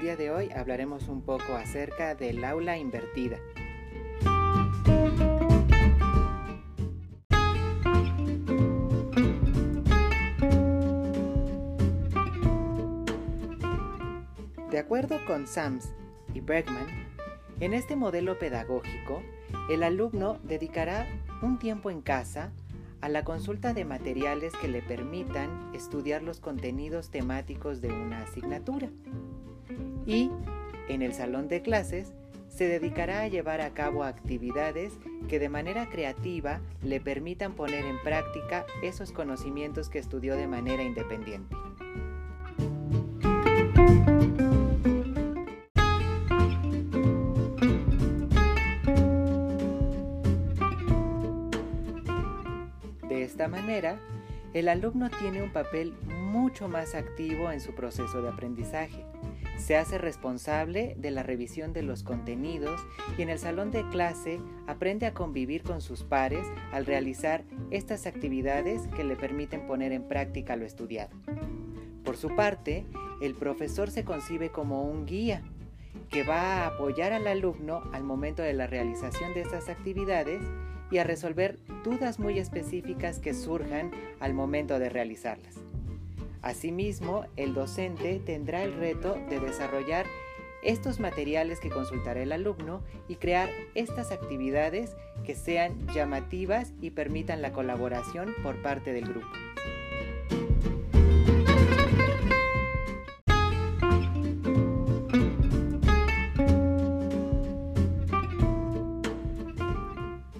[0.00, 3.38] día de hoy hablaremos un poco acerca del aula invertida.
[14.70, 15.92] De acuerdo con Sams
[16.34, 16.86] y Bergman,
[17.60, 19.22] en este modelo pedagógico,
[19.70, 21.06] el alumno dedicará
[21.40, 22.50] un tiempo en casa
[23.06, 28.90] a la consulta de materiales que le permitan estudiar los contenidos temáticos de una asignatura.
[30.04, 30.32] Y
[30.88, 32.14] en el salón de clases
[32.48, 34.94] se dedicará a llevar a cabo actividades
[35.28, 40.82] que de manera creativa le permitan poner en práctica esos conocimientos que estudió de manera
[40.82, 41.54] independiente.
[53.48, 53.98] Manera,
[54.54, 59.04] el alumno tiene un papel mucho más activo en su proceso de aprendizaje.
[59.58, 62.80] Se hace responsable de la revisión de los contenidos
[63.18, 68.06] y en el salón de clase aprende a convivir con sus pares al realizar estas
[68.06, 71.10] actividades que le permiten poner en práctica lo estudiado.
[72.04, 72.86] Por su parte,
[73.20, 75.42] el profesor se concibe como un guía
[76.10, 80.40] que va a apoyar al alumno al momento de la realización de estas actividades
[80.90, 85.54] y a resolver dudas muy específicas que surjan al momento de realizarlas.
[86.42, 90.06] Asimismo, el docente tendrá el reto de desarrollar
[90.62, 97.42] estos materiales que consultará el alumno y crear estas actividades que sean llamativas y permitan
[97.42, 99.28] la colaboración por parte del grupo.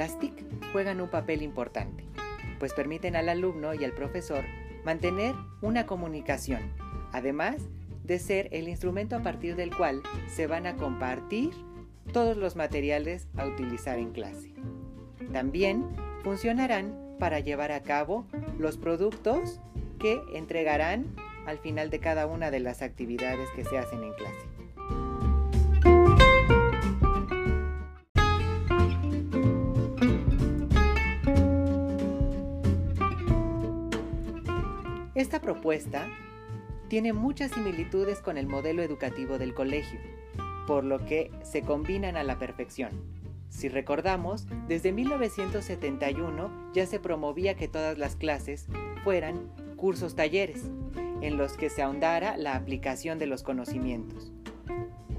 [0.00, 0.32] Las TIC
[0.72, 2.06] juegan un papel importante,
[2.58, 4.46] pues permiten al alumno y al profesor
[4.82, 6.72] mantener una comunicación,
[7.12, 7.56] además
[8.04, 11.50] de ser el instrumento a partir del cual se van a compartir
[12.14, 14.54] todos los materiales a utilizar en clase.
[15.34, 15.84] También
[16.24, 18.26] funcionarán para llevar a cabo
[18.58, 19.60] los productos
[19.98, 24.46] que entregarán al final de cada una de las actividades que se hacen en clase.
[35.20, 36.08] Esta propuesta
[36.88, 40.00] tiene muchas similitudes con el modelo educativo del colegio,
[40.66, 42.88] por lo que se combinan a la perfección.
[43.50, 48.66] Si recordamos, desde 1971 ya se promovía que todas las clases
[49.04, 50.70] fueran cursos talleres,
[51.20, 54.32] en los que se ahondara la aplicación de los conocimientos.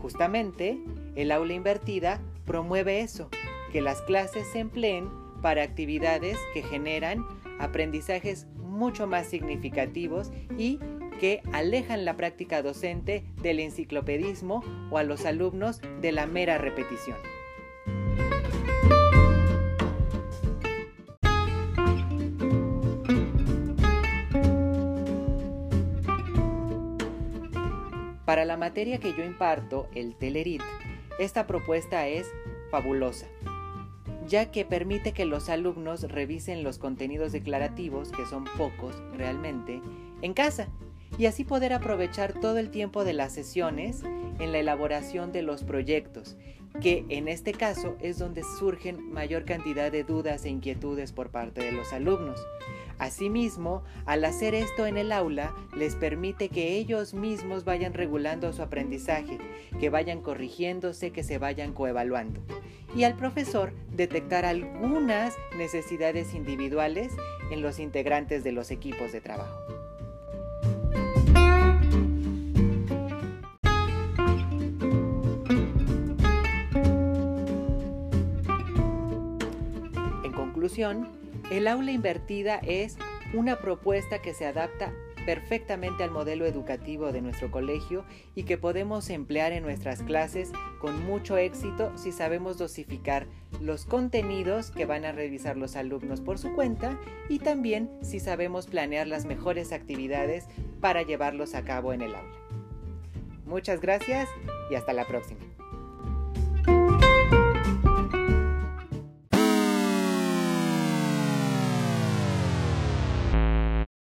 [0.00, 0.78] Justamente,
[1.14, 3.28] el aula invertida promueve eso,
[3.70, 5.10] que las clases se empleen
[5.42, 7.22] para actividades que generan
[7.58, 8.46] aprendizajes
[8.80, 10.80] mucho más significativos y
[11.20, 17.18] que alejan la práctica docente del enciclopedismo o a los alumnos de la mera repetición.
[28.24, 30.62] Para la materia que yo imparto, el Telerit,
[31.18, 32.32] esta propuesta es
[32.70, 33.26] fabulosa
[34.30, 39.82] ya que permite que los alumnos revisen los contenidos declarativos, que son pocos realmente,
[40.22, 40.68] en casa
[41.18, 44.04] y así poder aprovechar todo el tiempo de las sesiones
[44.38, 46.36] en la elaboración de los proyectos,
[46.80, 51.64] que en este caso es donde surgen mayor cantidad de dudas e inquietudes por parte
[51.64, 52.40] de los alumnos.
[53.00, 58.60] Asimismo, al hacer esto en el aula, les permite que ellos mismos vayan regulando su
[58.60, 59.38] aprendizaje,
[59.80, 62.42] que vayan corrigiéndose, que se vayan coevaluando.
[62.94, 67.10] Y al profesor detectar algunas necesidades individuales
[67.50, 69.58] en los integrantes de los equipos de trabajo.
[80.22, 81.19] En conclusión,
[81.50, 82.96] el aula invertida es
[83.34, 84.92] una propuesta que se adapta
[85.26, 88.04] perfectamente al modelo educativo de nuestro colegio
[88.34, 90.50] y que podemos emplear en nuestras clases
[90.80, 93.26] con mucho éxito si sabemos dosificar
[93.60, 96.98] los contenidos que van a revisar los alumnos por su cuenta
[97.28, 100.46] y también si sabemos planear las mejores actividades
[100.80, 102.38] para llevarlos a cabo en el aula.
[103.44, 104.28] Muchas gracias
[104.70, 105.40] y hasta la próxima.